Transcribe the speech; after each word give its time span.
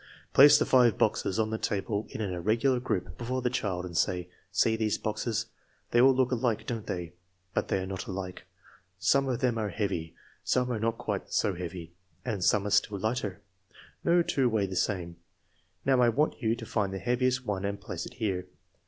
Place 0.33 0.57
the 0.57 0.65
five 0.65 0.97
boxes 0.97 1.37
on 1.37 1.51
the 1.51 1.59
table 1.59 2.07
in 2.09 2.21
an 2.21 2.31
ir 2.33 2.41
regular 2.41 2.79
group 2.79 3.19
before 3.19 3.43
the 3.43 3.51
child 3.51 3.85
and 3.85 3.95
say:" 3.95 4.29
See 4.61 4.75
these 4.75 4.97
boxes. 4.97 5.45
They 5.91 6.01
all 6.01 6.11
look 6.15 6.31
alike, 6.31 6.65
don't 6.65 6.87
they? 6.87 7.13
But 7.53 7.67
they 7.67 7.77
are 7.83 7.85
not 7.85 8.07
alike. 8.07 8.45
Some 8.97 9.27
of 9.29 9.41
them 9.41 9.59
are 9.59 9.69
heavy, 9.69 10.15
some 10.43 10.71
are 10.71 10.79
not 10.79 10.97
quite 10.97 11.31
so 11.31 11.53
heavy, 11.53 11.93
and 12.25 12.43
some 12.43 12.65
are 12.65 12.71
still 12.71 12.97
lighter. 12.97 13.41
No 14.03 14.23
two 14.23 14.49
weigh 14.49 14.65
the 14.65 14.75
same. 14.75 15.17
Now, 15.85 16.01
I 16.01 16.09
want 16.09 16.41
you 16.41 16.55
to 16.55 16.65
find 16.65 16.91
the 16.91 16.97
heaviest 16.97 17.45
one 17.45 17.63
and 17.63 17.79
place 17.79 18.07
it 18.07 18.15
here. 18.15 18.47